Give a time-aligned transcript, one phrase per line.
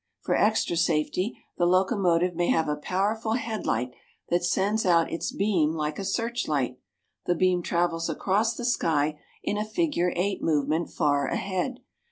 [0.21, 3.91] For extra safety, the locomotive may have a powerful headlight
[4.29, 6.79] that sends out its beam like a searchlight.
[7.27, 11.81] The beam travels across the sky in a figure eight movement far ahead.